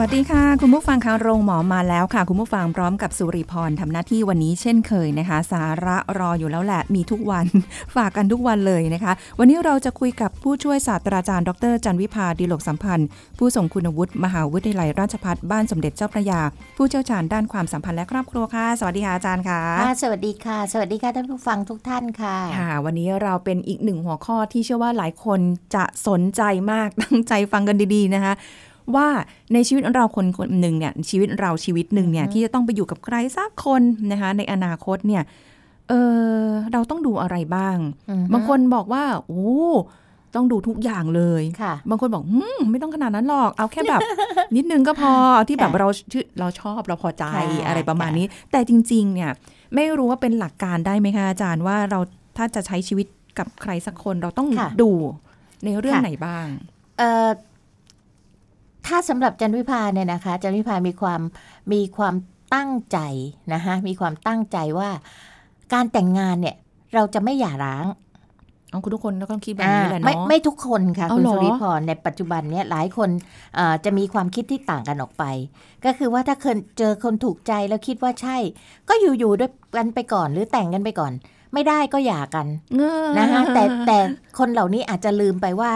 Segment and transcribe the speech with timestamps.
[0.00, 7.46] วัสดีค่ะ คุณผู้ฟังคะโรงหมอมาแล้วค่ะ คุณผู้ฟังพร้อมกับสุริพรทำหน้าที่วันนี้เช่นเคยนะคะ สาระรออยู่แล้วแหละมีทุกวัน
[7.94, 16.40] ฝากกันทุกวันเลยนะคะ วันนี้เราจะคุยกับผู้ช่วยศาสตราจารย์ ดรจันวิพาดีโลกสัมพันธ์ ผู้ทรงคุณวุฒิมหาวิทยาลัยราชภัฏบ้านสมเด็จเจ้าพระยา
[16.76, 25.40] ผู้เชี่ยวชาญด้านความสัมพันธ์และครอบครัวค่ะ สวัสดีค่ะอาจารย์ค่ะค่ะสวัสดีค่ะ สวัสดีค่ะท่านผู้ฟังทุกท่านค่ะค่ะ วันนี้เราเป็นอีกหนึ่งหัวข้อที่เชื่อว่าหลายคน
[25.74, 28.34] จะสนใจมากตั้งใจฟังกันดีๆนะคะ
[28.94, 29.08] ว่า
[29.52, 35.22] ในชีวิตเราคนคนหนึ่งเนี่ยชีวิตเราชีวิตหนึ่งเนี่ยอือฮึที่จะต้องไปอยู่กับใครสักคนนะคะในอนาคตเนี่ย
[35.88, 35.92] เอ
[36.42, 37.76] อเราต้องดูอะไรบ้าง
[38.10, 39.48] อือฮึบางคนบอกว่าโอ้
[40.34, 44.00] ต้องดูทุกอย่างเลยค่ะบางคนบอกหืมไม่ต้องขนาดนั้นหรอก เอาแค่แบบ
[44.56, 49.30] นิดนึงก็พอเอาที่แบบค่ะเราชื่อเราชอบเราพอใจค่ะอะไรประมาณค่ะนี้ แต่จริง ๆ เนี่ย
[49.74, 52.00] ไม่รู้ว่าเป็นหลักการได้ไหมคะอาจารย์ว่าเรา
[52.36, 53.06] ถ้าจะใช้ชีวิต
[53.38, 54.90] กับใครสักคนเราต้องค่ะดู
[55.64, 56.46] ในเรื่องค่ะไหนบ้าง
[56.98, 57.28] เอ่อ
[58.88, 61.20] ถ้าสำหรับจันวิพาเนี่ยนะคะจันวิพามีความ
[61.72, 62.14] มีความ
[62.54, 62.98] ตั้งใจ
[63.52, 64.90] นะคะมีความตั้งใจว่า
[65.72, 66.56] การแต่งงานเนี่ย
[66.94, 67.86] เราจะไม่หย่าร้าง
[68.70, 73.10] เอาคุณทุกคนก็ต้องคิดแบบนี้แหละอ่าไม่เนาะไม่ทุกคนค่ะเอาคุณเหรอสุริพรในปัจจุบันเนี่ยหลายคน
[73.54, 75.24] เอ่อจะมีความคิดที่ต่างกันออกไป
[75.84, 78.36] ก็คือว่าถ้าเคยเจอคนถูกใจแล้วคิดว่าใช่
[78.88, 81.12] ก็อยู่ๆด้วยกันไปก่อนหรือแต่งกันไปก่อน
[81.54, 83.98] ไม่ได้ก็หย่ากันเงอนะคะแต่แต่
[84.38, 85.72] คนเหล่านี้อาจจะลืมไปว่า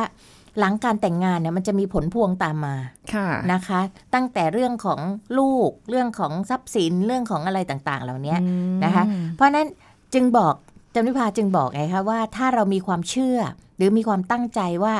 [0.59, 2.77] หลังการแต่งงานเนี่ยมันจะมีผลพวงตามมา
[3.15, 3.81] ค่ะนะคะ
[4.15, 5.01] ตั้งแต่เรื่องของ
[5.39, 9.05] ลูกเรื่องของทรัพย์สินเรื่องของอะไรต่างๆ เหล่านี้อืมนะคะ
[9.35, 9.67] เพราะฉะนั้น
[10.15, 10.55] จึงบอก
[10.95, 13.39] จำนิพาจึงบอกไงคะว่าถ้าเรามีความเชื่อ
[13.77, 14.95] หรือมีความตั้งใจว่า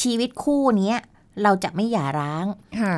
[0.00, 0.96] ชีวิตคู่เนี้ย
[1.42, 2.46] เราจะไม่หย่าร้าง
[2.80, 2.94] ค่ะ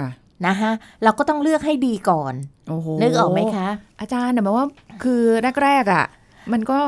[0.47, 0.71] นะคะ
[1.05, 2.35] เราก็ต้องเลือกให้ดีก่อน
[2.69, 3.69] โอ้โหนึกออกไหมคะ
[4.01, 4.67] อาจารย์เนี่ยหมายว่า
[5.03, 5.23] คือ
[5.63, 6.05] แรกๆอะ
[6.53, 6.81] มันก็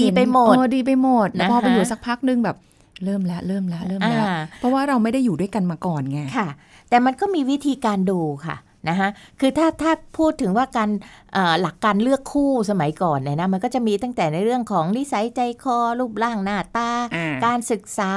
[0.00, 2.56] ดีไปหมดเออดีไปหมดแล้วพอนะคะไปอยู่สักพักนึงแบบ
[3.04, 6.48] เริ่มแล้วเริ่มแล้วเริ่มแล้วอ่าเพราะว่าเราไม่ได้อยู่ด้วยกันมาก่อนไงค่ะ
[6.88, 8.56] แต่มันก็มีวิธีการดูค่ะ
[8.88, 9.08] นะคะ
[9.40, 10.90] คือถ้าถ้าพูดถึงว่าการ
[11.32, 18.12] เอ่อหลักการเลือกคู่สมัยก่อนเนี่ยนะมันก็จะมีตั้งแต่ในเรื่องของนิสัยใจคอ รูปร่างหน้าตาอ่าการศึกษา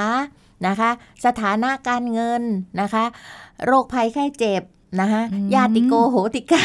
[0.67, 0.89] นะคะ
[1.25, 2.43] สถานะการเงิน
[2.81, 3.03] นะคะ
[3.65, 4.63] โรคภัยไข้เจ็บ
[5.01, 6.63] นะคะอืมญาติโกโหติกา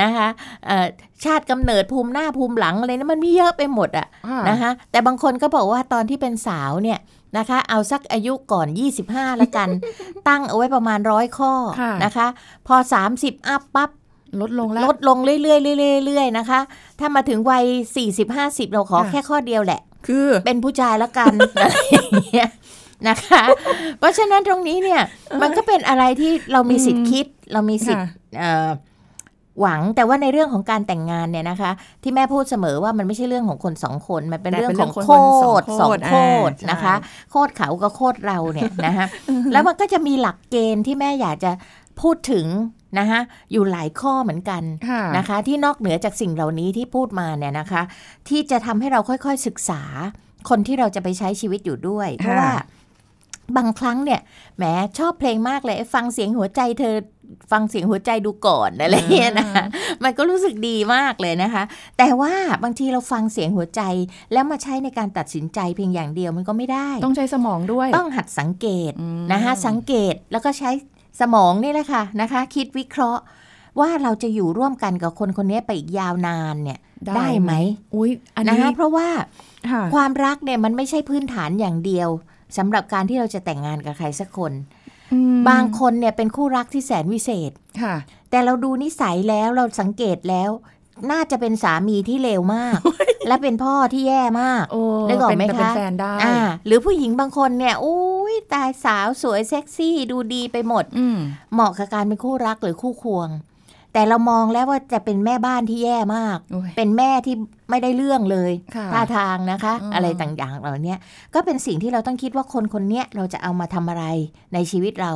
[0.00, 0.28] นะคะ
[0.66, 0.86] เอ่อ
[1.24, 6.98] ชาติกำเนิดภูมิหน้าภูมิหลังอะไรนะมันมีเยอะไปหมดอะอ่านะคะแต่บางคนก็บอกว่าตอนที่เป็นสาวเนี่ย
[7.38, 8.66] นะคะ เอาสักอายุก่อน
[9.04, 9.68] 25แล้วกัน
[10.28, 12.26] ตั้งเอาไว้ประมาณร้อยข้อค่ะนะคะ
[12.66, 12.76] พอ
[13.12, 13.90] 30 อัพปั๊บ
[14.40, 16.60] ลดลงแล้วลดลงเรื่อยๆเรื่อยๆเรื่อยๆนะคะ
[17.00, 17.64] ถ้ามาถึงวัย
[18.18, 22.48] 40-50 เราขอค่ะแค่ข้อเดียวแหละ คือเป็นผู้ชายแล้วกันอะไรอย่างเงี้ย
[23.08, 23.42] นะคะ
[23.98, 25.02] เพราะฉะนั้นตรงนี้เนี่ย
[25.42, 28.08] มันก็เป็นอะไรที่เรามีสิทธิ์คิด เรามีสิทธิ์
[28.38, 28.68] เอ่อ
[29.60, 31.70] หวังแต่ว่าในเรื่องของการแต่งงานเนี่ยนะคะ
[32.02, 36.14] ที่แม่พูดเสมอว่ามันไม่ใช่เรื่องของคนสองคน มันเป็นแต่เรื่องเป็นของเรื่องโคคนตรสสอองงโคโค
[36.50, 39.06] ตรตรอ่านนะคะใช่โคตรเขากับโคตรเราเนี่ยนะคะ
[39.52, 41.50] แล้วมันก็จะมีหลักเกณฑ์ที่แม่อยากจะ
[42.00, 42.46] พูดถึง
[42.98, 43.20] นะคะ
[43.52, 47.82] อยู่หลายข้อเหมือนกันค่ะนะคะ ที่นอกเหนือจากสิ่งเหล่านี้ที่พูดมาเนี่ยนะคะ
[48.28, 49.82] ที่จะทำให้เราค่อยๆศึกษา
[50.48, 52.52] คนที่เราจะไปใช้ชีวิตอยู่ด้วย เพราะว่า
[53.56, 54.20] บางครั้งเนี่ย
[54.56, 54.64] แหม
[54.98, 56.94] ชอบเพลงมากเลย ฟังเสียงหัวใจเธอ
[57.52, 59.64] ฟังเสียงหัวใจดูก่อนอะไรเงี้ยนะคะ
[60.04, 61.62] มันก็รู้สึกดีมากเลยนะคะ
[61.98, 62.32] แต่ว่า
[62.64, 63.82] บางทีเราฟังเสียงหัวใจ
[64.32, 70.70] แล้วมาใช้ในการตัดสินใจเพียงอย่างเดียวมันก็ไม่ได้ ต้องใช้สมองด้วย ต้องหัดสังเกตอืมนะคะสังเกตแล้วก็ใช้
[71.20, 73.22] สมองนี่แหละค่ะนะคะ คิดวิเคราะห์
[73.80, 77.52] ว่าเราจะอยู่ร่วมกันกับคนคนนี้ไปอีกยาวนานเนี่ยได้ไหม
[77.94, 79.08] อุ้ยอันนะนี้คะเพราะว่า
[79.70, 82.08] ค่ะความรักเนี่ยมันไม่ใช่พื้นฐานอย่างเดียว
[82.56, 84.83] สำหรับการที่เราจะแต่งงานกับใครสักคนอืม
[85.48, 87.52] บางคนเนี่ยเป็นคู่รักที่แสนวิเศษ
[87.82, 87.94] ค่ะ
[88.30, 90.50] แต่เราดูนิสัยแล้วเราสังเกตแล้ว
[91.10, 92.78] น่าจะเป็นสามีที่เลวมาก
[93.28, 96.36] และเป็นพ่อที่แย่มากโอ้นึกออกไหมเป็นเป็นคะแฟนได้อ่า
[96.66, 98.02] หรือผู้หญิงบางคนเนี่ยอุ้
[98.32, 101.18] ยตายสาวสวยเซ็กซี่ ดูดีไปหมดอืม
[101.52, 103.28] เหมาะกับการเป็นคู่รักหรือคู่ควง
[103.94, 107.34] แต่เรามองแล้วว่าจะเป็นแม่บ้านที่แย่มากโอ้ยเป็นแม่ที่
[107.70, 110.96] ไม่ได้เรื่องเลยค่ะท่าทางนะคะอืมอะไรต่างๆเหล่านี้
[111.34, 114.04] ก็เป็นสิ่งที่เราต้องคิดว่าคนคนเนี้ยเราจะเอามาทำอะไร
[114.54, 115.12] ในชีวิตเรา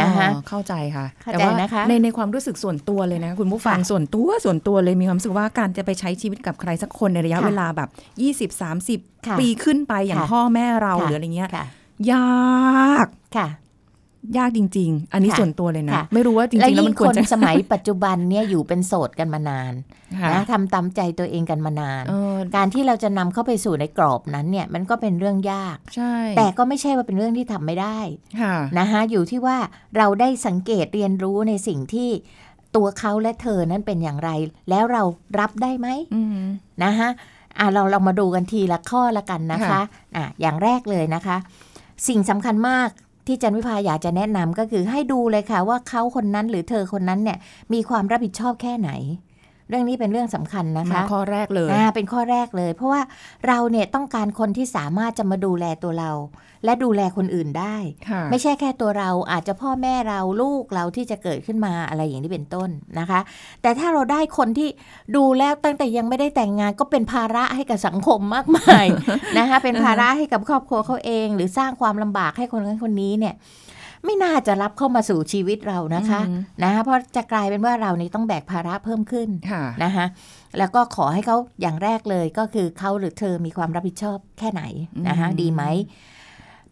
[0.00, 7.88] นะคะอ๋อเข้าใจค่ะเข้าแต่ใจว่านะคะในในความรู้สึกส่วนตัวเลยนะ คุณผู้ฟังค่ะส่วนตัวส่วนตัวเลยมีความรู้สึกว่าการจะไปใช้ชีวิตกับใครสักคนในระยะค่ะเวลาแบบ
[8.50, 11.64] 20ค่ะ30 ปีขึ้นไปอย่างค่ะพ่อแม่เราค่ะหรืออะไรเงี้ยค่ะ
[12.12, 13.06] ยาก
[13.36, 13.48] ค่ะ
[14.38, 19.72] ยากจริง ๆ อันนี้ค่ะส่วนตัวเลยนะค่ะไม่รู้ว่าจและริงๆแล้วยิ่มังนคควรนจะสมัยปัจจุบันเนี่ยอยู่เป็นโสดกันมานาน
[20.20, 27.98] ค่ะนะทำตามใจตัวเองกันมานานเออการที่เราจะนำเข้าไปสู่ในกรอบนั้นเนี่ยมันก็เป็นเรื่องยากใช่แต่ก็ไม่ใช่ว่าเป็นเรื่องที่ทำไม่ได้
[28.40, 29.58] ค่ะนะคะอยู่ที่ว่า
[29.96, 32.10] เราได้สังเกตเรียนรู้ในสิ่งที่
[32.76, 34.30] ตัวเขาและเธอนั้นเป็นอย่างไร
[34.70, 35.02] แล้วเรา
[35.38, 36.44] รับได้ไหมอืม
[36.84, 37.08] นะคะ
[37.58, 39.82] อะเราเรามาดูกันทีละข้อละกันนะคะค่ะ
[40.16, 41.36] อะอย่างแรกเลยนะคะ
[42.08, 42.88] สิ่งสำคัญมาก
[43.26, 47.38] ที่จันวิภาอยากจะแนะนำก็คือให้ดูเลยค่ะว่าเขาคนนั้นหรือเธอคนนั้นเนี่ย
[47.72, 48.90] มีความรับผิดชอบแค่ไหน
[49.68, 53.02] เรื่องนี้เป็นเรื่องสำคัญนะมาคะข้อแรกเลยอ่าเป็นข้อแรกเลย เพราะว่า
[53.46, 56.12] เราเนี่ยต้องการคนที่สามารถจะมาดูแลตัวเรา
[56.64, 57.76] และดูแลคนอื่นได้
[58.08, 62.68] ค่ะไม่ใช่แค่ตัวเราอาจจะพ่อแม่เราลูกเราที่จะเกิดขึ้นมาอะไรอย่างนี้เป็นต้น
[62.98, 63.20] นะคะ
[63.62, 64.68] แต่ถ้าเราได้คนที่
[65.16, 68.86] ดูแล้วตั้งแต่ยังไม่ได้แต่งงานก็เป็นภาระให้กับสังคมมากมาย
[69.38, 73.34] นะคะเป็นภาระให้กับครอบครัวเขาเอง หรือสร้างความลำบากให้คนนั้นคนนี้เนี่ย
[74.04, 80.06] ไม่น่าจะรับเข้ามาสู่ชีวิตเรานะคะอืมนะคะเพราะจะกลายเป็นว่าเรานี่ต้องแบกภาระเพิ่มขึ้นค่ะนะคะ
[80.58, 84.62] แล้วก็ขอให้เขาอย่างแรกเลยก็คือเขาหรือเธอมีความรับผิดชอบแค่ไหน
[85.08, 85.62] นะคะอืมดีไหม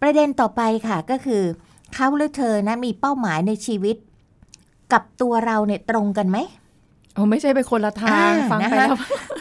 [0.03, 1.43] ประเด็นต่อไปค่ะก็คือ
[1.95, 3.97] เขาหรือเธอนะมีเป้าหมายในชีวิต
[4.93, 6.39] กับตัวเราเนี่ยตรงกันไหม
[7.15, 8.91] โอ้ไม่ใช่ไปคนละทางอ่าฟังไปนะคะแล้ว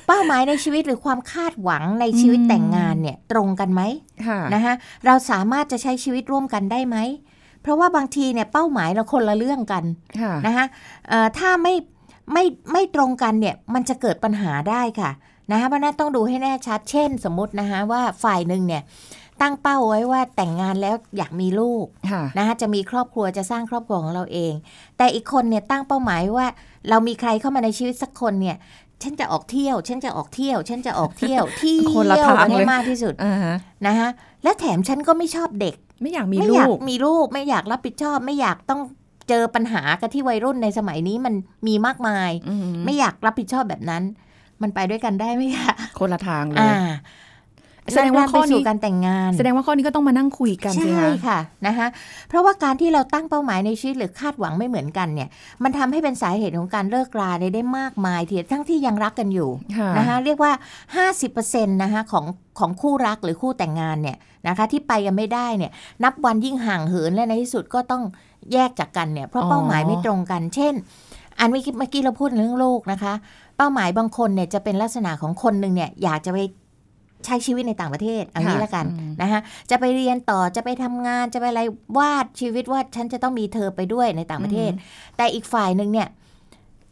[0.08, 3.82] เป้าหมายในชีวิตหรือความคาดหวังในชีวิตอืมแต่งงานเนี่ยตรงกันไหม
[4.28, 4.74] ค่ะนะคะ
[5.06, 6.98] เราสามารถจะใช้ชีวิตร่วมกันได้ไหม
[7.64, 9.84] เพราะว่าบางทีเนี่ยเป้าหมายเราคนละเรื่องกัน
[10.20, 10.66] ค่ะนะคะ
[11.10, 11.74] เอ่อถ้าไม่
[12.34, 15.12] ไม่ไม่ตรงกันเนี่ยมันจะเกิดปัญหาได้ค่ะ
[15.52, 18.84] นะคะเพราะฉะนั้นต้องดูให้แน่ชัด เช่น สมมตินะคะว่าฝ่ายหนึ่งเนี่ย
[19.42, 24.54] ตั้งเป้าไว้ว่าแต่งงานแล้วอยากมีลูกค่ะนะคะจะมีครอบครัวจะสร้างครอบครัวของเราเอง
[24.98, 26.48] แต่อีกคนเนี่ยตั้งเป้าหมายว่า
[26.90, 28.58] เรามีใครเข้ามาในชีวิตสักคนเนี่ย
[29.04, 33.56] ฉันจะออกเที่ยว ฉันจะออกเที่ยว ฉันจะออกเที่ยวเที่คนละยวทางกันให้เลยมากที่สุดอ่าฮะ
[33.88, 34.10] นะคะ
[34.44, 38.82] และแถมฉันก็ไม่ชอบเด็ก ไม่อยากมีไม่ลูอยากกมีลูกไม่อยากรับผิดชอบ ไม่อยากต้อง
[39.30, 41.34] เจอปัญหากันที่วัยรุ่นในสมัยนี้มัน
[41.68, 44.04] มีมากมายอืมไม่อยากรับผิดชอบแบบนั้น
[44.62, 46.76] มันไปด้วยกันได้ไหมคะคนละทางเลยอ่า
[47.92, 51.88] แสดงว่าข้อนี้ไปสู่การแต่งงาน แสดงว่าข้อนี้ก็ต้องมานั่งคุยกันสิใช่คะค่ะนะคะ
[52.30, 55.30] เพราะว่าการที่เราตั้งเป้าหมายในชีวิตหรือคาดหวังไม่เหมือนกันเนี่ย
[55.64, 60.52] มันทำให้เป็นสาเหตุของการเลิกราได้ได้มากมายทีทั้งที่ยังรักกันอยู่ค่ะนะคะเรียกว่า
[61.18, 62.26] 50%นะคะของ
[62.60, 65.72] ของคู่รักหรือคู่แต่งงานเนี่ยนะคะที่ไปกันไม่ได้เนี่ย
[66.04, 68.04] นับวันยิ่งห่างเหินและในที่สุดก็ต้อง
[68.54, 70.74] แยกจากกันเนี่ยเพราะอ๋อเป้าหมายไม่ตรงกัน เช่น
[71.40, 73.14] อันเมื่อกี้เมื่อกี้เราพูดเรื่องลูกนะคะ
[73.58, 76.40] เป้าหมายบางคนเนี่ยจะเป็นลักษณะของคนหนึ่งเนี่ยอยากจะไป
[77.26, 81.62] ใช้ชีวิตในต่างประเทศเอันนี้ละกันอืมนะคะจะไปเรียนต่อจะไปทำงานจะไปอะไร
[81.98, 84.72] วาดชีวิตว่าฉันจะต้องมีเธอไปด้วยในต่างประเทศ
[85.18, 86.10] แต่อีกฝ่ายหนึ่งเนี่ย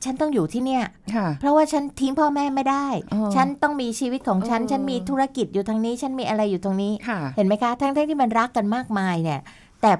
[0.04, 0.83] ฉันต้องอยู่ที่เนี่ย
[1.16, 9.39] ค่ะเพราะว่าฉันทิ้งพ่อแม่ไม่ได้อ๋อฉันต้องมีชีวิตของฉันเออฉันมีธุรกิจอยู่ทางนี้ ฉันมีอะไรอยู่ตรงนี้ค่ะเห็นไหมคะ ทั้งๆที่มันรักกันมากมายเนี่ย
[9.81, 9.92] แต่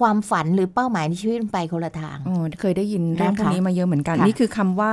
[0.00, 4.92] ความฝันหรือเป้าหมายในชีวิตมันไปคนละทางอ๋อเคยได้ยินเรื่องนะคะพวกนี้มาเยอะเหมือนกันค่ะนี่คือคำว่า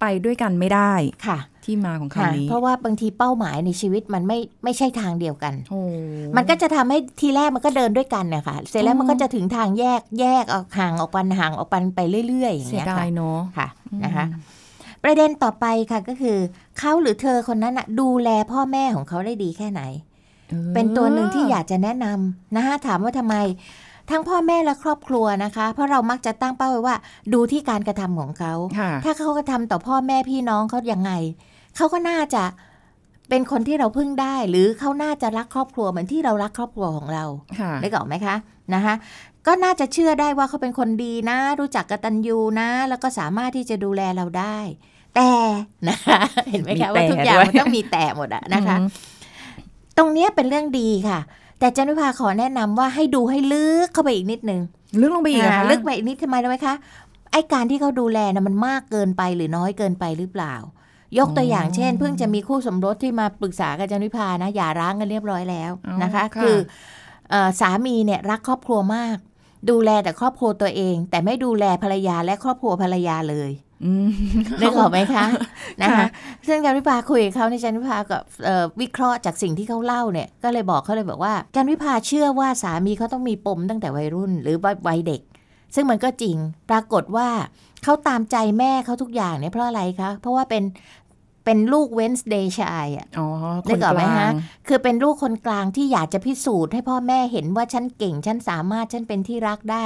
[0.00, 0.92] ไปด้วยกันไม่ได้
[1.26, 5.82] ค่ะ ที่มาของค่ะคำนี้ เพราะว่าบางทีเป้าหมายในชีวิตมันไม่ไม่ใช่ทางเดียวกันโอ้
[6.36, 13.68] มันก็จะทำให้ทีแรกมันก็เดินด้วยกันเนี่ยค่ะเสร็จแล้วอ๋อมันก็จะถึงทางแยกแยกออกห่างออกไปห่างออกไปไปเรื่อยๆอย่างเสียเงี้ยดาค่ะยเนาะค่ะ
[14.04, 14.26] นะคะ
[15.04, 16.38] ประเด็นต่อไปค่ะก็คือ
[16.78, 19.82] เขาหรือเธอคนนั้นน่ะดูแลพ่อแม่ของเขาได้ดีแค่ไหน
[20.52, 23.36] ออเป็นตัวหนึ่งที่อยากจะแนะนำนะคะถามว่าทำไม
[24.10, 26.96] ทั้งพ่อแม่และครอบครัวนะคะ เพราะเรามักจะตั้งเป้าไว้ว่า
[27.32, 31.12] ดูที่การกระทำของเขาค่ะถ้าเขากระทำต่อพ่อแม่พี่น้องเขายังไง
[31.76, 32.42] เขาก็น่าจะ
[33.28, 37.24] เป็นคนที่เราพึ่งได้ หรือเขาน่าจะรักครอบครัวเหมือนที่เรารักครอบครัวของเรา
[37.60, 38.36] ค่ะได้กออกไหมคะ
[38.74, 38.94] นะคะ
[39.46, 44.58] ก็น่าจะเชื่อได้ว่าเขาเป็นคนดีนะ รู้จักกตัญญูนะ แล้วก็สามารถที่จะดูแลเราได้
[45.16, 45.30] แต่
[45.88, 48.88] นะคะเห็นไหมมีคะแต่ว่าทุกอย่างด้วยมันต้องมีแต่หมดอะนะคะอืม
[49.98, 51.18] ตรงเนี้ยเป็นเรื่องดีค่ะ
[51.58, 54.60] แต่จันวิภาขอแนะนำว่าให้ดูให้ลึกเข้าไปอีกนิดนึง
[55.00, 56.74] ลึกลงไปอีกเหรออ่าคะลึกไปอีกนิดทำไมรู้ไหมคะ
[57.32, 60.54] ไอ้การที่เขาดูแลนะมันมากเกินไปหรือน้อยเกินไปหรือเปล่า
[61.18, 66.56] ยกตัวอย่างเช่น เพิ่งจะมีคู่สมรสที่มาปรึกษากับจันวิภานะหย่าร้างกันเรียบร้อยแล้วอ๋อนะคะค่ะคือ
[67.30, 69.16] เอ่อสามีเนี่ยรักครอบครัวมาก
[69.70, 73.50] ดูแลแต่ครอบครัวตัวเอง แต่ไม่ดูแลภรรยาและครอบครัวภรรยาเลย
[73.84, 74.08] อืม
[74.60, 75.24] นึกออกไหมคะ
[75.82, 76.06] นะคะค่ะ
[76.48, 84.56] ซึ่งจันวิภาคุยกับเขาในจันวิภาก็เอ่อวิเคราะห์จากสิ่งที่เขาเล่าเนี่ย ก็เลยบอกเขาเลยบอกว่าจันวิภาเชื่อว่าสามีเขาต้องมีปมตั้งแต่วัยรุ่น หรือ
[84.88, 85.20] วัยเด็ก
[85.74, 86.36] ซึ่งมันก็จริง
[86.70, 87.28] ปรากฏว่า
[87.82, 90.62] เขาตามใจแม่เขาทุกอย่างเนี่ยเพราะอะไรคะ เพราะว่าเป็น
[91.44, 93.26] เป็นลูกเวนส์เดย์ชายอะอ๋อ
[93.66, 94.32] คนึนกออกกไหมลาฮะง
[94.68, 99.84] คือเป็นลูกคนกลางที่อยากจะพิสูจน์ให้พ่อแม่เห็นว่าฉันเก่ง ฉันสามารถ ฉันเป็นที่รักได้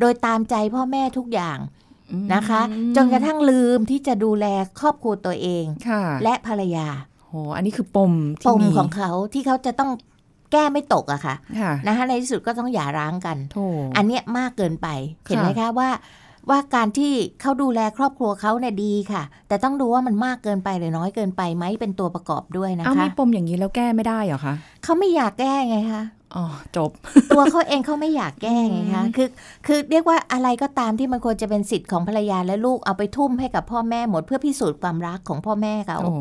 [0.00, 1.58] โดยตามใจพ่อแม่ทุกอย่าง
[2.34, 4.46] นะคะอืมจนกระทั่งลืมที่จะดูแล
[4.80, 6.88] ครอบครัวตัวเองค่ะและภรรยา
[7.26, 9.90] โหอันนี้คือปมปที่มมีของเขาที่เขาจะต้อง
[10.52, 13.58] แก้ไม่ตกอะค่ะค่ะ นะคะในที่สุดก็ต้องหย่าร้างกันโถ
[13.96, 14.88] อันเนี้ยมากเกินไป
[15.24, 15.90] เห็นไหมคะว่า
[16.50, 26.02] ว่าการที่เขาดูแลครอบครัวเขาเนี่ยดีค่ะ แต่ต้องดูว่ามันมากเกินไปหรือน้อยเกินไปไหมเป็นตัวประกอบด้วยนะเอาคะมีปมอย่างนี้แล้วแก้ไม่ได้เหรอคะเขาไม่อยากแก้ไงคะ
[26.36, 26.44] อ๋อ
[26.76, 26.90] จบ
[27.34, 29.28] ตัวเขาเองเขาไม่อยากแก้ไงคะอืมคือ
[29.66, 36.12] คือเรียกว่าอะไรก็ตามที่มันควรจะเป็นสิทธิ์ของภรรยาและลูกเอาไปทุ่มให้กับพ่อแม่หมดเพื่อพิสูจน์ความรักของพ่อแม่เขาโอ้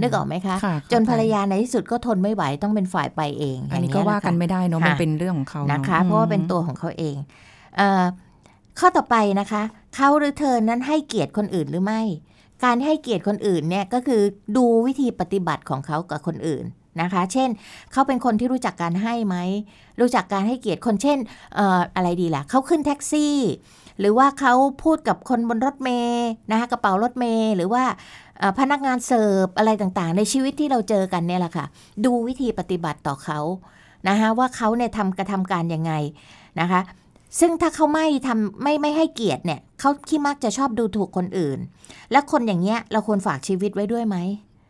[0.00, 7.16] นึกออกไหมคะค่ะจนภรรเข้ใจยาในที่สุดก็ทนไม่ไหวต้องเป็นฝ่ายไปเอง อันนี้ย่งก็เงี้ยว่าแหละกันค่ะไม่ได้เนาะค่ะมันเป็นเรื่องของเขานะนะคะ เพราะว่าเป็นตัวของเขาเอง
[7.76, 8.04] เอ่อ
[8.78, 9.62] ข้อต่อไปนะคะ
[9.94, 12.02] เขาหรือเธอนั้นให้เกียรติคนอื่นหรือไม่
[12.64, 14.22] การให้เกียรติคนอื่นเนี่ยก็คือ
[14.56, 16.64] ดูวิธีปฏิบัติของเขากับคนอื่น
[17.00, 17.48] นะคะ เช่น
[17.92, 19.36] เขาเป็นคนที่รู้จักการให้ไหม
[20.00, 21.18] รู้จักการให้เกียรติคน เช่น
[21.58, 23.36] อออะไรดีล่ะ เขาขึ้นแท็กซี่
[24.00, 24.52] หรือว่าเขา
[24.84, 27.84] พูดกับคนบนรถเมย์นะคะกระเป๋ารถเมย์หรือว่า
[28.58, 31.66] พนักงานเสิร์ฟอะไรต่างๆ ในชีวิตที่เราเจอกันเนี่ยแหละค่ะ
[32.04, 33.40] ดูวิธีปฏิบัติต่อเขา
[34.08, 35.92] นะคะว่าเขาเนี่ยทำกระทำการยังไง
[36.60, 36.80] นะคะ
[37.40, 41.58] ซึ่งถ้าเขาไม่ทำไม่ไม่ให้เกียรติเนี่ยเขาขี้มักจะชอบดูถูกคนอื่น
[42.12, 44.16] และคนอย่างเงี้ยเราควรฝากชีวิตไว้ด้วยไหม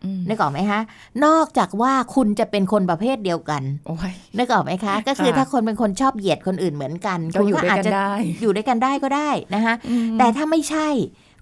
[0.05, 0.81] อืมนึกออกไหมคะ
[1.25, 10.89] นอกจากว่าคุณจะเป็นคนประเภทเดียวกันโอ้ยนึกออกไหมคะ ก็คือค่ะถ้าคนเป็นคนชอบเหยียดคนอื่นเหมือนกันก็อยู่คุณด้วยอาจกันจะได้อยู่ด้วยกันได้ก็ได้นะคะอืมแต่ถ้าไม่ใช่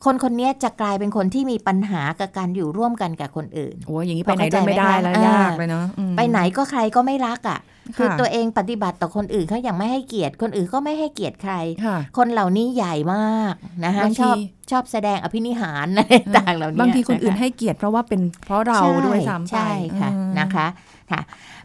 [0.05, 7.61] คนคนนี้จะกลายเป็นคนที่มีปัญหากับการอยู่ร่วมกันกับคนอื่นโอ้ยอย่างนี้ไปไหนด้วยไม่ได้แล้วเข้าใจไหมคะยากเลยเนาะอืมไปไหนก็ใครก็ไม่รักอะ
[7.97, 14.37] คือค่ะตัวเองปฏิบัติต่อคนอื่นเขาอย่างไม่ให้เกียรติ คนอื่นก็ไม่ให้เกียรติใครค่ะคนเหล่านี้ใหญ่มากนะคะบางชทีอบ
[14.71, 19.71] ชอบแสดงอภินิหารอะไรต่างๆเหล่านี้บางทีคนอื่นนะคะให้เกียรติเพราะว่าเป็นเพราะเราใช่ด้วยซ้ำไปใช่
[20.01, 20.67] ค่ะอืมนะคะ
[21.11, 21.21] ค่ะ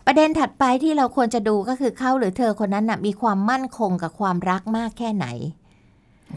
[0.06, 5.28] ประเด็นถัดไปที่เราควรจะดูก็คือเขาหรือเธอคนนั้นนะมีความมั่นคงกับความรักมากแค่ไหน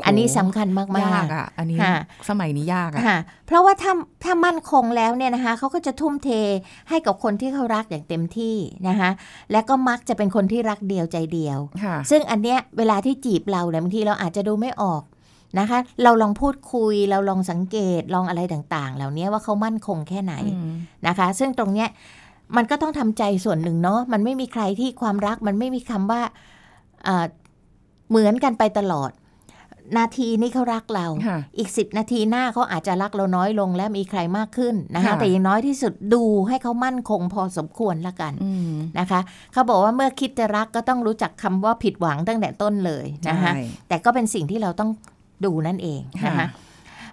[0.06, 1.96] อันนี้สำคัญมากยากๆอะอันนี้ค่ะ
[2.28, 3.92] สมัยนี้ยากอะค่ะเพราะว่าถ้า
[4.24, 6.30] ถ้ามั่นคงแล้วเนี่ยนะคะเขาก็จะทุ่มเท
[6.88, 8.56] ให้กับคนที่เขารักอย่างเต็มที่
[8.88, 9.10] นะคะ
[9.52, 15.02] และก็มักจะเป็นคนที่รักเดียวใจเดียวค่ะซึ่งอันเนี้ยเวลาที่จีบเราเนี่ยบางทีเราอาจจะดูไม่ออก
[15.58, 20.74] นะคะ เราลองพูดคุยเราลองสังเกตลองอะไรต่างๆ เหล่านี้ว่าเขามั่นคงแค่ไหนอืม
[21.06, 21.88] นะคะ ซึ่งตรงเนี้ย
[22.56, 26.22] มันก็ต้องทำใจส่วนหนึ่งเนาะมันไม่มีใครที่ความรักมันไม่มีคำว่า
[27.04, 27.26] เอ่อ
[28.10, 29.10] เหมือนกันไปตลอด
[29.98, 39.20] นาทีนี้เขารักเราค่ะอีกสิบนาทีหน้าเขาอาจจะรักเราน้อยลงและมีใครมากขึ้นนะคะค่ะแต่อย่างน้อยที่สุดดูให้เขามั่นคงพอสมควรละกันอืมนะคะ
[39.52, 44.90] เขาบอกว่าเมื่อคิดจะรักก็ต้องรู้จักคำว่าผิดหวังตั้งแต่ต้นเลยนะคะใช่แต่ก็เป็นสิ่งที่เราต้อง
[45.44, 46.48] ดูนั่นเองนะคะค่ะ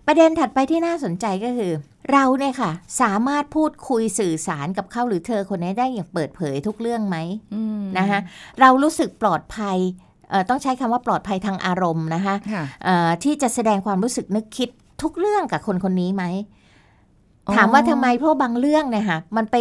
[0.07, 1.71] ประเด็นถัดไปที่น่าสนใจก็คือ
[2.11, 2.71] เราเนี่ยค่ะ
[3.01, 7.17] สามารถพูดคุยสื่อสารกับเขาหรือเธอคนนี้ได้อย่างเปิดเผยทุกเรื่องไหม
[7.53, 8.19] อืมนะคะ
[8.61, 10.08] เรารู้สึกปลอดภัยเอ่อ
[10.49, 14.69] ต้องใช้คำว่าปลอดภัยทางอารมณ์นะคะค่ะเอ่อที่จะแสดงความรู้สึกนึกคิด
[15.01, 16.23] ทุกเรื่องกับคนคนนี้ไหม
[17.47, 19.55] อ๋อถามว่าทำไมเพราะบางเรื่องเนี่ยค่ะมันไป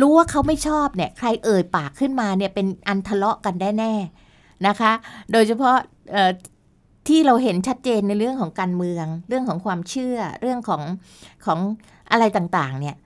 [0.00, 3.92] รู้ว่าเขาไม่ชอบเนี่ย ใครเอ่ยปากขึ้นมาเนี่ยเป็นอันทะเลาะกันได้แน่
[4.66, 4.92] นะคะ
[5.32, 5.76] โดยเฉพาะ
[6.12, 6.30] เอ่อ
[7.08, 10.82] ที่เราเห็นชัดเจนในเรื่องของการเมือง เรื่องของความเชื่อเรื่องของ
[11.46, 11.58] ของ
[12.12, 12.96] อะไรต่างๆ เนี่ย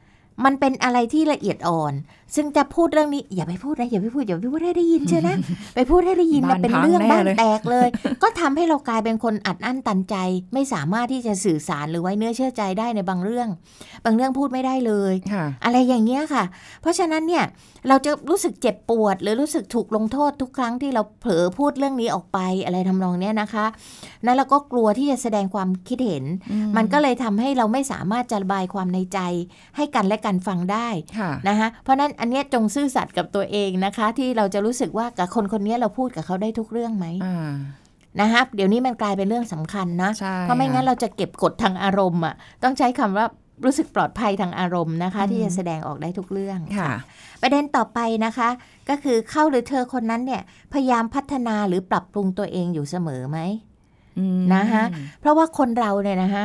[0.45, 1.93] มันเป็นอะไรที่ละเอียดอ่อน
[2.37, 5.37] ซึ่งจะพูดเรื่องนี้อย่าไปพูดนะอย่าไปพูดอย่าไปพูดให้ได้ยินเชียวนะ
[5.75, 7.89] ไปพูดให้ได้ยินบ้านะนเป็นพังเรื่องแน่บ้านเลยแตกเลย
[8.23, 10.17] ก็ทำให้เรากลายเป็นคนอัดอั้นตันใจ
[10.55, 13.49] ไม่สามารถที่จะสื่อสารหรือไว้เนื้อเชื่อใจได้ในบางเรื่อง
[14.05, 16.45] บางเรื่องพูดไม่ได้เลยค่ะอะไรอย่างเงี้ยค่ะ
[16.83, 17.45] เพราะฉะนั้นเนี่ย
[17.89, 23.67] เราจะรู้สึกเจ็บปวด หรือรู้สึกถูกลงโทษทุกครั้งที่เราเผลอพูดเรื่องนี้ออกไปอะไรทำนองเนี้ยนะคะ
[24.25, 26.25] นั้นเราก็กลัวที่จะแสดงความคิดเห็น
[26.77, 29.19] มันก็เลยทำให้เราไม่สามารถจะระบายความในใจ
[29.77, 37.53] ให้กันและกันฟังได้ค่ะนะคะเพราะฉะนั้นอันเนี้ยจงซื่อสัตย์กับตัวเองนะคะ ที่เราจะรู้สึกว่ากับคนคนนี้เราพูดกับเขาได้ทุกเรื่องไหมอ่า
[38.21, 43.27] นะคะเดี๋ยวนี้มันกลายเป็นเรื่องสำคัญนะใช่เพราะไม่งั้นค่เราจะเก็บกดทางอารมณ์อะต้องใช้คำว่า
[43.65, 46.89] รู้สึกปลอดภัยทางอารมณ์นะคะ ที่จะแสดงออกได้ทุกเรื่องค่ะ
[47.43, 48.49] ประเด็นต่อไปนะคะ
[48.89, 53.39] ก็คือเขาหรือเธอคนนั้นเนี่ยพยายามพัฒนาหรือปรับปรุงตัวเองอยู่เสมอไหม
[54.19, 54.83] อืมนะคะ
[55.21, 56.45] เพราะว่าคนเราเนี่ยนะคะ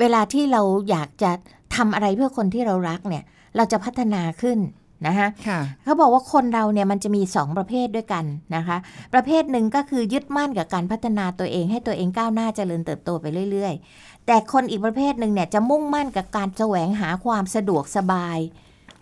[0.00, 1.30] เวลาที่เราอยากจะ
[1.76, 3.24] ทำอะไรเพื่อคนที่เรารักเนี่ย
[3.56, 4.58] เราจะพัฒนาขึ้น
[5.06, 8.24] นะคะค่ะเขาบอกว่าคนเราเนี่ยมันจะมี 2 ประเภทด้วยกัน
[8.56, 8.76] นะคะ
[9.14, 18.38] ประเภทหนึ่งก็คือยึดมั่นกับการพัฒนาตัวเองให้ตัวเองก้าวหน้าเจริญเติบโตไปเรื่อย ๆ แต่คนอีกประเภทหนึ่งเนี่ยจะมุ่งมั่นกับการแสวงหาความสะดวกสบาย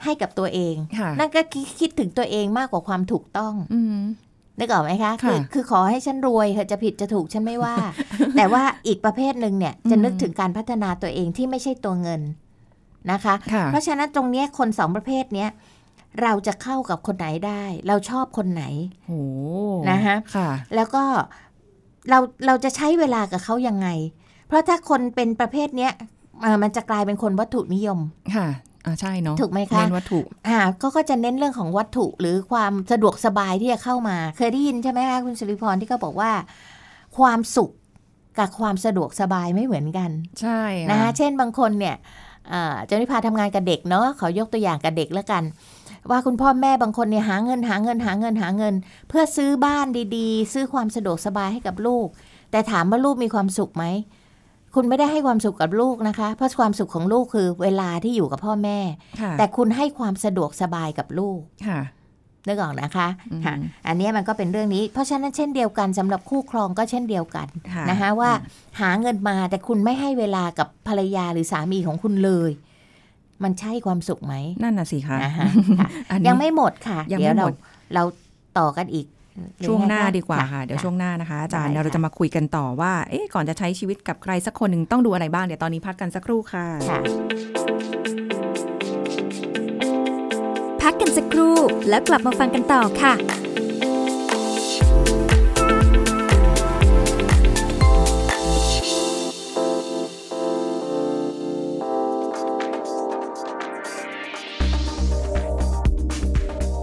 [0.04, 4.00] ให้กับตัวเองค่ะนั่นก็คิดคิดถึงตัวเองมากกว่าความถูกต้องอืม
[4.58, 7.74] นึกออกไหมคะค่ะคือคือขอให้ฉันรวยเธอจะผิดจะถูกฉันไม่ว่า
[8.36, 12.20] แต่ว่าอีกประเภทหนึ่งเนี่ยจะอืมนึกถึงการพัฒนาตัวเองที่ไม่ใช่ตัวเงิน
[13.12, 15.50] นะคะค่ะเพราะฉะนั้นตรงเนี้ยคนสองประเภทเนี้ย
[16.23, 18.64] เราจะเข้ากับคนไหนได้ เราชอบคนไหน
[19.04, 19.12] โห
[19.90, 21.04] นะคะค่ะแล้วก็
[22.11, 23.88] เราเราจะใช้เวลากับเขายังไง
[24.47, 25.92] เพราะถ้าคนเป็นประเภทเนี้ย
[26.42, 27.99] เอ่อมันจะกลายเป็นคนวัตถุนิยม
[28.37, 28.49] ค่ะ
[28.87, 36.33] อ่าใช่เนาะถูกไหมคะเน้นวัตถุอ่าก็ก็จะเน้นเรื่องของวัตถุหรือความสะดวกสบายที่จะเข้ามา เคยได้ยินใช่ไหมคะคุณสิริพรที่เขาบอกว่า
[37.18, 37.71] ความสุข
[38.38, 41.97] กับความสะดวกสบายไม่เหมือนกัน ใช่นะคะเช่นบางคนเนี่ย
[42.52, 45.42] อ่าเจ้านิพาทำงานกับเด็กเนาะขอยกตัวอย่างกับเด็กแล้วกัน
[46.11, 48.75] ว่าคุณพ่อแม่บางคนเนี่ยหาเงินหาเงินหาเงินหาเงิน
[49.08, 52.06] เพื่อซื้อบ้านดีๆ ซื้อความสะดวกสบายให้กับลูก
[52.50, 53.84] แต่ถามว่าลูกมีความสุขไหม
[54.75, 58.78] คุณไม่ได้ให้ความสุขกับลูกนะคะ เพราะความสุขของลูกคือเวลาที่อยู่กับพ่อแม่
[59.20, 61.80] ค่ะแต่คุณให้ความสะดวกสบายกับลูกค่ะ
[62.46, 63.54] นึกออกนะคะอืมค่ะ
[63.87, 68.30] อันเนี้ยมันก็เป็นเรื่องนี้ เพราะฉะนั้นเช่นเดียวกันสำหรับคู่ครองก็เช่นเดียวกันค่ะนะคะว่า
[68.80, 72.50] หาเงินมาแต่คุณไม่ให้เวลากับภรรยาหรือสามีของคุณเลย
[73.42, 75.46] มันใช่ความสุขไหมนั่นน่ะสิคะนะคะ
[75.80, 77.54] ค่ะอันนี้ยังไม่หมดค่ะยังเดี๋ยวไม่หเรามด
[77.94, 78.02] เรา
[78.58, 79.06] ต่อกันอีก
[79.58, 87.00] หรือช่วงไคะหน้าดีกว่าค่ะ เดี๋ยวช่วงหน้านะคะอาจารย์ได้ค่ะเราจะมาคุยกันต่อว่า เอ๊ะก่อนจะใช้ชีวิตกับใครสักคนหนึ่งต้องดูอะไรบ้างเดี๋ยวตอนนี้พักกันสักครู่ค่ะค่ะ
[90.82, 91.56] พักกันสักครู่
[91.88, 93.14] แล้วกลับมาฟังกันต่อค่ะ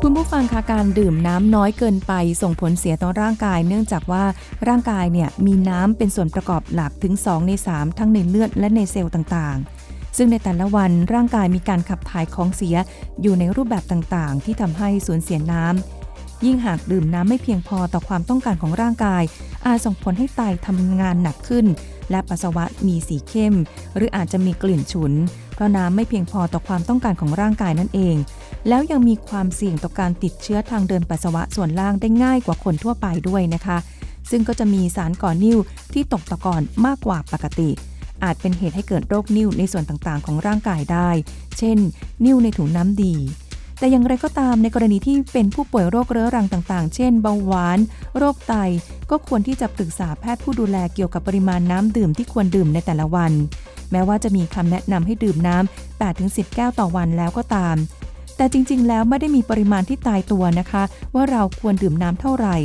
[0.06, 4.24] คุณผู้ฟังคะการดื่มน้ำน้อยเกินไป ส่งผลเสียต่อร่างกาย เนื่องจากว่า
[4.68, 12.76] ร่างกายเนี่ยมีน้ำเป็นส่วนประกอบหลักถึง 2 ใน 3 ทั้งในเลือดและในเซลล์ต่างๆ ซึ่งในแต่ละวันร่างกายมีการขับถ่ายของเสีย
[13.22, 19.24] อยู่ในรูปแบบต่างๆ ที่ทำให้สูญเสียน้ำยิ่งหากดื่มน้ำไม่เพียงพอต่อความต้องการของร่างกาย
[19.66, 21.66] อาจส่งผลให้ไตทำงานหนักขึ้น
[22.12, 23.54] และปัสสาวะมีสีเข้ม
[23.96, 25.14] หรืออาจจะมีกลิ่นฉุน
[25.54, 28.16] เพราะน้ำไม่เพียงพอต่อความต้องการของร่างกายนั่นเอง
[28.68, 33.78] แล้วยังมีความเสี่ยงต่อการติดเชื้อทางเดินปัสสาวะส่วนล่างได้ง่ายกว่าคนทั่วไปด้วยนะคะ
[34.30, 35.58] ซึ่งก็จะมีสารก่อนิ่ว
[35.94, 37.70] ที่ตกตะกอนมากกว่าปกติ
[38.24, 41.10] อาจเป็นเหตุให้เกิดโรคนิ่วในส่วนต่างๆ ของร่างกายได้
[41.58, 41.78] เช่น
[42.26, 43.16] นิ่วในถุงน้ำดี
[43.80, 47.80] แต่อย่างไรก็ตามในกรณีที่เป็นผู้ป่วยโรคเรื้อรังต่างๆ เช่น เบาหวาน
[48.18, 48.54] โรคไต
[49.10, 53.32] ก็ควรที่จะปรึกษาแพทย์ผู้ดูแลเกี่ยวกับปริมาณน้ำดื่มที่ควรดื่มในแต่ละวัน
[53.92, 57.76] แม้ว่าจะมีคำแนะนำให้ดื่มน้ำ8-10 แก้วต่อวันแล้วก็ตาม
[58.42, 62.58] แต่จริง ๆ แล้วไม่ได้มีปริมาณที่ตายตัวนะคะ ว่าเราควรดื่มน้ำเท่าไหร่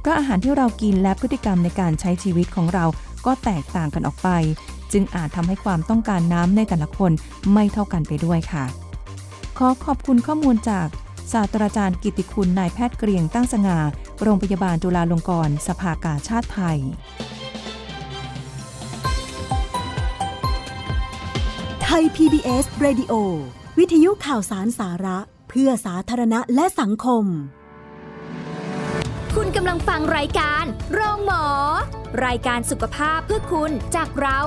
[0.00, 2.84] เพราะอาหารที่เรากินและพฤติกรรมในการใช้ชีวิตของเรา
[3.26, 4.28] ก็แตกต่างกันออกไป
[4.92, 7.12] จึงอาจทำให้ความต้องการน้ำในแต่ละคน
[7.52, 8.64] ไม่เท่ากันไปด้วยค่ะ
[9.58, 10.86] ขอขอบคุณข้อมูลจาก
[11.32, 13.78] ศาสตราจารย์กิติคุณนายแพทย์เกรียงตั้งสง่า
[14.22, 16.78] โรงพยาบาลจุฬาลงกรณ์สภากาชาติไทย
[21.82, 23.14] ไทย PBS Radio
[23.78, 27.24] วิทยุข่าวสารสาระเพื่อสาธารณะและสังคม
[29.36, 31.44] คุณกำลังฟังรายการโรงหมอ
[32.26, 34.38] รายการสุขภาพเพื่อคุณจากเรา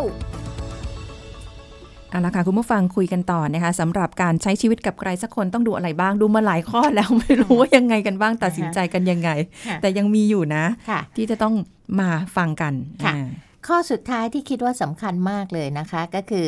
[2.10, 9.30] เอาละค่ะคุณผู้ฟังคุยกันต่อนะคะสำหรับการใช้ชีวิตกับใครสักคนต้องดูอะไรบ้างดูมาหลายข้อแล้วไม่รู้ว่ายังไงกันบ้างตัดสินใจกันยังไง
[9.68, 11.54] ค่ะแต่ยังมีอยู่นะค่ะที่จะต้อง
[12.00, 13.28] มาฟังกันค่ะอ่า
[13.68, 16.48] ข้อสุดท้ายที่คิดว่าสำคัญมากเลยนะคะก็คือ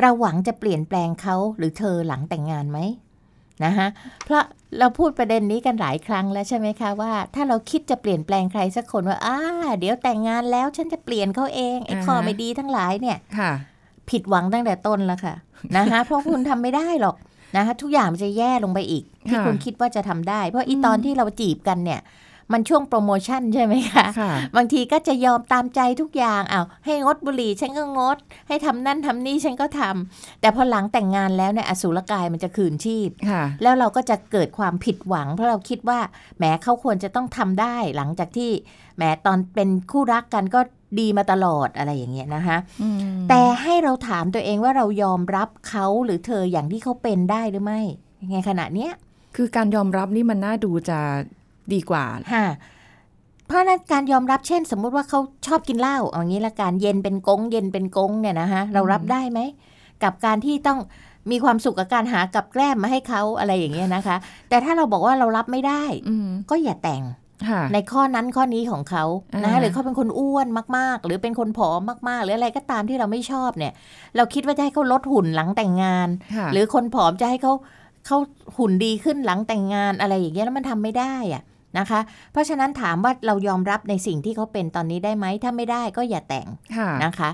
[0.00, 2.78] เราหวังจะเปลี่ยนแปลงเขาหรือเธอหลังแต่งงานไหม
[3.64, 3.88] นะคะ
[4.24, 4.44] เพราะ
[4.78, 9.36] เราพูดประเด็นนี้กันหลายครั้งแล้วใช่ไหมคะว่า ถ้าเราคิดจะเปลี่ยนแปลงใครสักคนว่าอ่า
[9.78, 13.52] เดี๋ยวแต่งงานแล้วฉันจะเปลี่ยนเขาเองไอ้ข้อไม่ดีทั้งหลายเนี่ยค่ะ
[14.10, 15.34] ผิดหวังตั้งแต่ต้นแล้วค่ะ
[15.76, 17.16] นะคะเพราะคุณทำไม่ได้หรอก
[17.56, 22.00] นะคะทุกอย่างมันจะแย่ลงไปอีก ที่ค่ะคุณคิดว่าจะทำได้ เพราะอีตอนที่เราจีบกันเนี่ย
[22.54, 28.16] มันช่วงโปรโมชั่นใช่ไหมคะค่ะบางทีก็จะยอมตามใจทุกอย่างอ้าวให้งดบุหรี่ฉันก็งด
[28.48, 35.98] ให้ทำนั่นทำนี่ฉันก็ทำแต่พอหลังแต่งงานแล้วเนี่ยอสุรกายมันจะคืนชีพค่ะแล้วเราก็จะเกิดความผิดหวัง เพราะเราคิดว่า
[36.36, 38.50] แหมเขาควรจะต้องทำได้หลังจากที่
[38.96, 40.60] แหมตอนเป็นคู่รักกันก็
[40.98, 47.80] ดีมาตลอดอะไรอย่างเงี้ยนะคะอืมแต่ให้เราถามตัวเองว่าเรายอมรับเขาหรือเธออย่างที่เขาเป็นได้หรือไม่
[48.32, 48.92] ในขณะเนี้ย
[49.36, 50.98] คือการยอมรับนี่มันน่าดูจะ
[51.72, 52.46] ดีกว่าฮะ
[53.46, 59.40] เพราะฉะนั้นการยอมรับเช่น สมมุติว่าเขาชอบกินเหล้าเอางี้ละกันเย็นเป็นกงเย็นเป็นกงเนี่ยนะคะเรารับได้ไหม
[60.02, 60.78] กับการที่ต้อง
[61.30, 64.16] มีความสุขกับการหากับแกล้มมาให้เขาอะไรอย่างเงี้ยนะคะ
[64.48, 67.02] แต่ถ้าเราบอกว่าเรารับไม่ได้อืมก็อย่าแต่ง
[67.48, 69.04] ค่ะในข้อนั้นข้อนี้ของเขา
[69.44, 70.46] นะอ่าหรือเขาเป็นคนอ้วน
[70.76, 73.72] มาก ๆ หรือเป็นคนผอมมาก ๆ หรืออะไรก็ตามที่เราไม่ชอบเนี่ย
[74.16, 77.52] เราคิดว่าจะให้เขาลดหุ่นหลังแต่งงานค่ะหรือคนผอมจะให้เขา
[78.06, 78.18] เขา
[78.56, 81.42] หุ่นดีขึ้นหลังแต่งงานอะไรอย่างเงี้ยแล้วมันทำไม่ได้อะ
[81.78, 82.00] นะคะ
[82.32, 87.30] เพราะฉะนั้นถามว่าเรายอมรับในสิ่งที่เขาเป็นตอนนี้ได้ไหมถ้าไม่ได้ก็อย่าแต่งค่ะนะคะ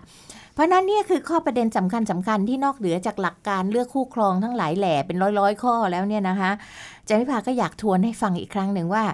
[0.55, 6.51] เพราะฉะนั้นเนี่ยคือข้อประเด็นสำคัญสำคัญที่นอกเหนือจากหลักการเลือกคู่ครองทั้งหลายแหล่เป็นร้อยร้อยๆข้อแล้วเนี่ยนะคะ
[7.05, 9.05] เจมิพาก็อยากทวนให้ฟังอีกครั้งหนึ่งว่า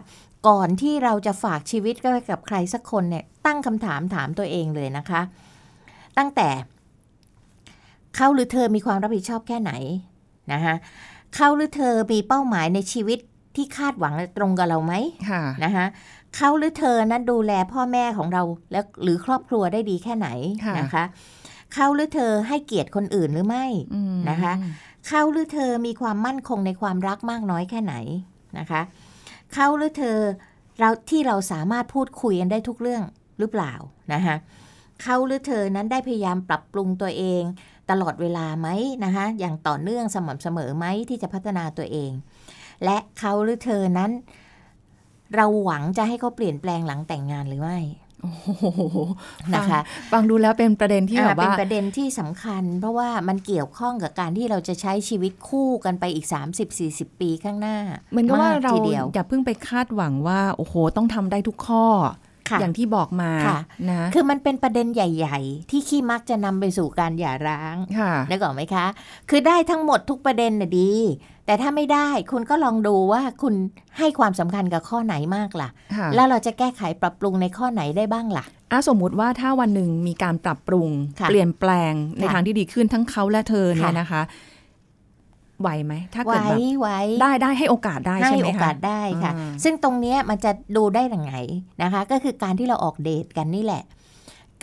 [0.49, 5.21] ก่อนที่เราจะฝากชีวิตไว้กับใครสักคนเนี่ยตั้งคำถามถามตัวเองเลยนะคะ
[6.19, 6.49] ตั้งแต่
[8.17, 9.73] เขาหรือเธอมีความรับผิดชอบแค่ไหน
[10.53, 10.75] นะคะ
[11.35, 13.19] เขาหรือเธอมีเป้าหมายในชีวิต
[13.57, 14.95] ที่คาดหวังและตรงกับเราไหม
[15.31, 15.87] ค่ะนะคะ
[16.37, 18.43] เขาหรือเธอนั้นดูแลพ่อแม่ของเรา
[18.73, 20.29] แล้วหรือครอบครัวได้ดีแค่ไหน
[20.65, 21.05] ค่ะนะคะ
[21.75, 24.53] เขาหรือเธอให้เกียรติคนอื่นหรือไม่อืมนะคะ
[25.09, 27.95] เขาหรือเธอมีความมั่นคงในความรักมากน้อยแค่ไหน
[28.59, 28.81] นะคะ
[29.55, 30.19] เขาหรือเธอ
[30.79, 33.03] เราที่เราสามารถพูดคุยกันได้ทุกเรื่อง
[33.39, 33.73] หรือเปล่า
[34.13, 34.37] นะคะ
[35.03, 37.43] เขาหรือเธอนั้นได้พยายามปรับปรุงตัวเอง
[37.91, 38.69] ตลอดเวลาไหม
[39.05, 42.11] นะคะอย่างต่อเนื่องสม่ำเสมอไหมที่จะพัฒนาตัวเอง
[42.85, 44.11] และเขาหรือเธอนั้น
[45.35, 47.81] เราหวังจะให้เขาเปลี่ยนแปลงหลังแต่งงานหรือไม่
[48.23, 48.65] โอ้โห
[49.55, 56.27] นะคะฟังฟังดูแล้วเป็นประเด็นที่อ่าแบบเป็นว่าประเด็นที่สำคัญ เพราะว่ามันเกี่ยวข้องกับการที่เราจะใช้ชีวิตคู่กันไปอีก
[56.73, 57.79] 30-40 ปีข้างหน้า
[58.11, 62.15] เหมือนกับว่าเราทีเดียวอย่าเพิ่งไปคาดหวังว่า โอ้โห ต้องทำได้ทุกข้อค่ะ
[62.61, 63.59] อย่างที่บอกมาค่ะ
[63.91, 68.87] นะคือมันเป็นประเด็นใหญ่ ๆ ที่ขี้มักจะนำไปสู่การหย่าร้างค่ะนึกออกไหมคะ
[69.31, 70.93] คือได้ทั้งหมดทุกประเด็นน่ะดี
[71.47, 73.55] แต่ถ้าไม่ได้คุณก็ลองดูว่าคุณ
[73.99, 80.89] ให้ความสำคัญกับข้อไหนมากล่ะค่ะ แล้วเราจะแก้ไขปรับปรุงในข้อไหนได้บ้างล่ะอะสมมุติว่าถ้าวันหนึ่งมีการปรับปรุง
[81.21, 84.23] ค่ะเปลี่ยนแปลงในค่ะทางที่ดีขึ้นทั้งเขาและเธอเนี่ยค่ะนะคะ
[85.61, 91.35] ไหวไหมถ้าไว้เกิดแบบไว้ได้ได้ให้โอกาสได้ให้ใช่ไหมโอกาคะสได้ค่ะอ่าซึ่งตรงเนี้ยมันจะดูได้ยังไง
[91.83, 93.83] นะคะ ก็คือการที่เราออกเดทกันนี่แหละ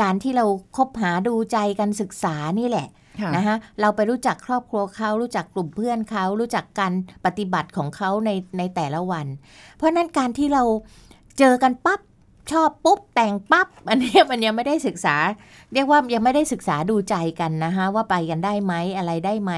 [0.01, 0.45] การที่เรา
[0.77, 2.87] คบหาดูใจกันศึกษานี่แหละ
[3.21, 6.93] ค่ะนะคะเราไปรู้จักครอบครัวเขารู้จักกลุ่มเพื่อนเขารู้จักการ
[7.25, 9.25] ปฏิบัติของเขาในในแต่ละวัน
[9.75, 10.63] เพราะฉะนั้นการที่เรา
[11.39, 11.99] เจอกันปั๊บ
[12.51, 15.15] ชอบปุ๊บแต่งปั๊บอันเนี้ยมันยังไม่ได้ศึกษา
[15.73, 19.51] เรียกว่ายังไม่ได้ศึกษาดูใจกันนะคะว่าไปกันได้ไหมอะไรได้ไหม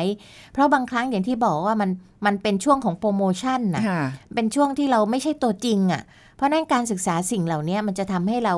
[0.53, 1.89] เพราะบางครั้งอย่างที่บอกว่ามัน
[2.25, 4.01] มันเป็นช่วงของโปรโมชั่นนะค่ะ
[4.35, 6.01] เป็นช่วงที่เราไม่ใช่ตัวจริงอะ่ะ
[6.35, 8.55] เพราะฉะนั้นการศึกษาสิ่งเหล่านี้มันจะทำให้เรา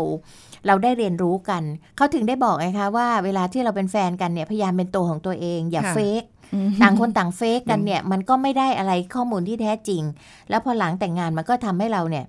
[0.67, 1.63] เราได้เรียนรู้กัน
[1.95, 10.01] เขาถึงได้บอกไงคะว่าเวลาที่เราเป็นแฟนกันเนี่ยพยายามเป็นตัวของตัวเองอย่าค่ะเฟกอืมต่างคนต่างเฟกกันเนี่ยมันก็ไม่ได้อะไรข้อมูลที่แท้จริง
[10.49, 12.25] แล้วพอหลังแต่งงานมันก็ทำให้เราเนี่ย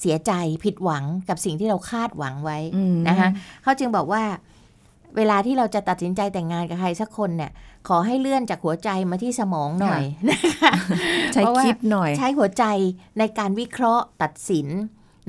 [0.00, 0.32] เสียใจ
[0.64, 3.28] ผิดหวังกับสิ่งที่เราคาดหวังไว้อืมนะคะ
[3.62, 4.22] เขาจึงบอกว่า
[5.16, 7.50] เวลาที่เราจะตัดสินใจแต่งงานกับใครสักคนเนี่ย
[7.88, 10.72] ขอให้เลื่อนจากหัวใจมาที่สมองหน่อยนะคะ
[11.34, 12.64] ใช้เพราะว่าคิดหน่อย ใช้หัวใจ
[13.18, 14.66] ในการวิเคราะห์ตัดสิน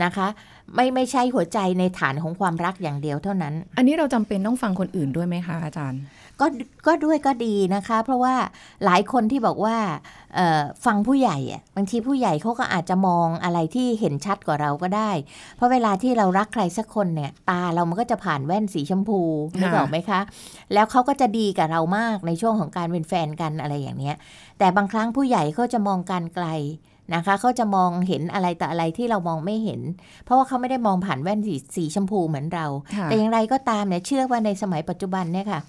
[0.04, 0.28] นะคะ
[0.76, 6.00] ไม่ไม่ใช่หัวใจในฐานของความรักอย่างเดียวเท่านั้น อันนี้เราจำเป็นต้องฟังคนอื่นด้วยไหมคะอาจารย์
[6.42, 6.48] ก็
[6.88, 8.36] ก็ด้วยก็ดีนะคะ เพราะว่า
[8.86, 9.78] หลายคนที่บอกว่า
[10.36, 15.12] เอ่อฟังผู้ใหญ่อะบางทีผู้ใหญ่เขาก็อาจจะมองอะไรที่เห็นชัดกว่าเราก็ได้
[15.56, 19.22] เพราะเวลาที่เรารักใครสักคนเนี่ย ตาเรามันก็จะผ่านแว่นสีชมพู
[19.60, 20.20] นึกออกไหมคะ
[20.74, 24.16] แล้วเขาก็จะดีกับเรามากในช่วงของการเป็นแฟนกันอะไรอย่างเนี้ย
[24.60, 26.48] แต่บางครั้งผู้ใหญ่เขาจะมองการไกล
[27.14, 29.82] นะคะเขาจะมองเห็นอะไรแต่อะไรที่เรามองไม่เห็น
[30.24, 32.66] เพราะว่าเขาไม่ได้มองผ่านแว่นสีสีชมพูเหมือนเรา
[32.96, 35.62] ค่ะแต่อย่างไรก็ตามเนี่ยเชื่อว่าในสมัยปัจจุบันเนี่ยค่ะ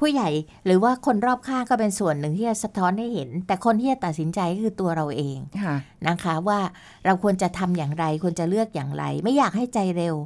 [0.00, 0.28] ผู้ใหญ่
[0.66, 5.76] หรือว่าคนรอบข้างก็เป็นส่วนหนึ่งที่จะสะท้อนให้เห็น แต่คนที่จะตัดสินใจก็คือตัวเราเองค่ะ
[6.08, 6.60] นะคะว่า
[7.04, 10.16] เราควรจะทำอย่างไรควรจะเลือกอย่างไร ไม่อยากให้ใจเร็ว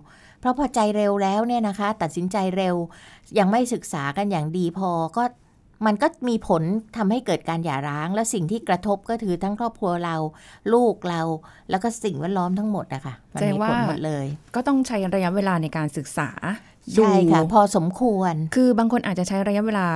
[0.41, 2.77] เพราะพอใจเร็วแล้วเนี่ยนะคะ ตัดสินใจเร็ว
[3.39, 5.23] ยังไม่ศึกษากันอย่างดีพอก็
[5.87, 6.63] มันก็มีผล
[6.97, 10.17] ทำให้เกิดการหย่าร้าง และสิ่งที่กระทบก็คือทั้งครอบครัวเรา
[10.73, 11.23] ลูกเรา
[11.71, 16.31] แล้วก็สิ่งแวดล้อมทั้งหมดนะคะมันแสดมีงว่าผลหมดเลย ก็ต้องใช้ระยะเวลาในการศึกษา
[16.99, 19.87] ดูใช่ค่ะ พอสมควร คือบางคนอาจจะใช้ระยะเวลา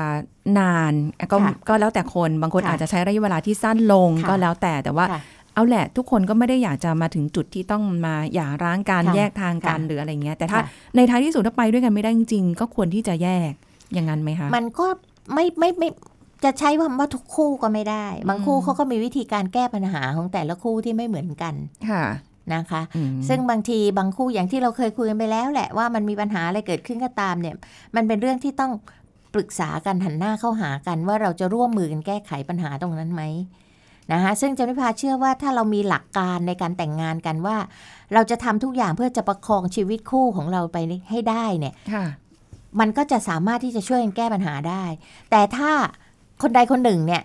[0.59, 0.93] นาน
[1.33, 5.21] ก็ค่ะก็แล้วแต่คนบางคนค่ะอาจจะใช้ระยะเวลาที่สั้นลงค่ะก็แล้วแต่แต่ว่าค่ะ
[5.55, 13.53] เอาแหละทุกคนก็ไม่ได้อยากจะมาถึงจุดที่ต้องมาหย่าร้างกันค่ะแยกทางกันค่ะหรืออะไรเงี้ยแต่ถ้าค่ะในท้ายที่สุดถ้าไปด้วยกันไม่ได้จริงๆก็ควรที่จะแยก
[13.93, 14.87] อย่างนั้นไหมคะ มันก็
[15.33, 15.89] ไม่ไม่ไม่
[16.45, 21.55] จะใช้คำว่าทุกคู่ก็ไม่ได้ บางคู่อืมเขาก็มีวิธีการแก้ปัญหาของแต่ละคู่ที่ไม่เหมือนกัน
[21.91, 22.05] ค่ะ
[22.55, 27.55] นะคะอืมซึ่งบางทีบางคู่อย่างที่เราเคยคุยกันไปแล้วแหละว่ามันมีปัญหาอะไรเกิดขึ้นก็ตามเนี่ย
[27.97, 28.73] มันเป็นเรื่องที่ต้อง
[29.35, 33.23] ปรึกษากันหันหน้าเข้าหากันว่าเราจะร่วมมือกันแก้ไขปัญหาตรงนั้นไหม
[34.13, 37.57] นะคะซึ่งจันพิพาเชื่อว่าถ้าเรามีหลักการในการแต่งงานกันว่า
[38.15, 40.77] เราจะทำทุกอย่างเพื่อจะประคองชีวิตคู่ของเราไป
[41.11, 42.05] ให้ได้เนี่ยค่ะ
[42.81, 44.85] มันก็จะสามารถที่จะช่วยกันแก้ปัญหาได้
[45.31, 45.71] แต่ถ้า
[46.43, 47.23] คนใดคนหนึ่งเนี่ย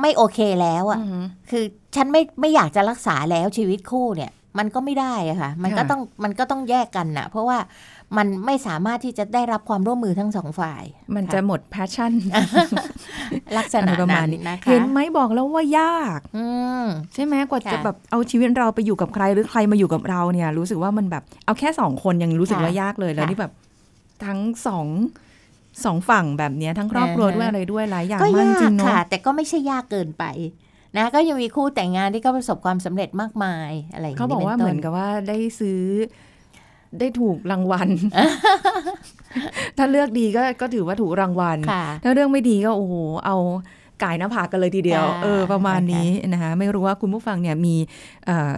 [0.00, 1.64] ไม่โอเคแล้วอะอืมคือ
[1.96, 7.58] ฉันไม่ไม่อยากจะรักษาแล้วชีวิตคู่เนี่ย มันก็ไม่ได้อะค่ะ มันก็ค่ะต้องมันก็ต้องแยกกันนะเพราะว่า
[8.16, 10.82] มันไม่สามารถที่จะได้รับความร่วมมือทั้งสองฝ่าย
[11.16, 12.12] มันจะหมด passion
[13.56, 16.46] ลักษณะอะไรประมานั้ณนนี้นะคะเห็นไหมบอกแล้วว่ายากอื
[16.82, 16.84] ม
[17.14, 23.52] ใช่ไหมกว่าค่ะจะแบบเอาชีวิตเราไปอยู่กับใครหรือใครมาอยู่กับเราเนี่ย รู้สึกว่ามันแบบ เอาแค่สองคนยังรู้สึกค่ะว่ายากเลยแล้วค่ะนี่แบบ
[24.26, 24.86] ทั้งสอง
[25.84, 30.24] สองฝั่งแบบเนี้ยทั้งครอบครัวอ่าฮะด้วยอะไรด้วยหลายอย่างก็มากยาจริกงเนาะค่ะ แต่ก็ไม่ใช่ยากเกินไป
[30.96, 35.82] นะก็ยังมีคู่แต่งงานที่ก็ประสบความสำเร็จมากมายอะไรอย่างเขานี้บอกว่าป็เหต้มือนกับว่าได้ซื้อ
[36.98, 37.88] ได้ถูกรางวัล
[39.78, 42.94] ถ้าเลือกดีก็ก็ถือว่าถูกรางวัลค่ะถ้าเรื่องไม่ดีก็โอ้โห
[43.26, 43.36] เอา
[44.02, 47.74] กายหน้าผากกันเลยทีเดียวค่ะเออประมาณนะคะนี้นะคะไม่รู้ว่าคุณผู้ฟังเนี่ยมี
[48.26, 48.52] เอ่อ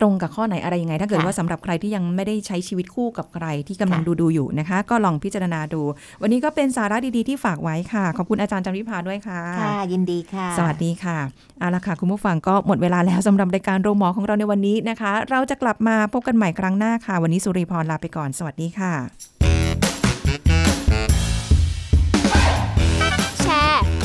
[0.00, 5.82] ตรงกับข้อไหนอะไรยังไง ถ้าเกิดค่ะว่าสำหรับใครที่ยังไม่ได้ใช้ชีวิตคู่กับใครที่กำลังค่ะดูดูๆอยู่นะคะ ก็ลองพิจารณาดู
[6.22, 11.18] วันนี้ก็เป็นสาระดีๆที่ฝากไว้ค่ะ ขอบคุณอาจารย์จันวิพาด้วยค่ะ ค่ะ ยินดีค่ะ สวัสดีค่ะ
[11.60, 19.33] เอาละค่ะคุณผู้ฟังก็หมดเวลาแล้วสำหรับรายการโรงหมอของเราในวันนี้นะคะ เราจะกลับมาพบกันใหม่ครั้งหน้าค่ะ วันนี้สุริพรลาไปก่อน สวัสดีค่ะ